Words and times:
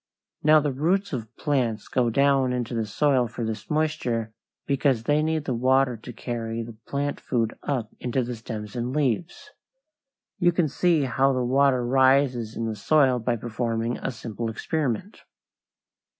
Now 0.41 0.59
the 0.59 0.71
roots 0.73 1.13
of 1.13 1.35
plants 1.37 1.87
go 1.87 2.09
down 2.09 2.53
into 2.53 2.73
the 2.73 2.87
soil 2.87 3.27
for 3.27 3.45
this 3.45 3.69
moisture, 3.69 4.33
because 4.65 5.03
they 5.03 5.21
need 5.21 5.45
the 5.45 5.53
water 5.53 5.95
to 5.95 6.11
carry 6.11 6.63
the 6.63 6.75
plant 6.87 7.19
food 7.19 7.53
up 7.61 7.91
into 7.99 8.23
the 8.23 8.35
stems 8.35 8.75
and 8.75 8.95
leaves. 8.95 9.51
You 10.39 10.53
can 10.53 10.67
see 10.67 11.03
how 11.03 11.33
the 11.33 11.43
water 11.45 11.85
rises 11.85 12.55
in 12.55 12.65
the 12.65 12.75
soil 12.75 13.19
by 13.19 13.35
performing 13.35 13.99
a 13.99 14.09
simple 14.11 14.49
experiment. 14.49 15.21